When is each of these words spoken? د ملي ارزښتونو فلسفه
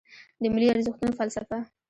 د 0.41 0.43
ملي 0.53 0.67
ارزښتونو 0.73 1.17
فلسفه 1.19 1.57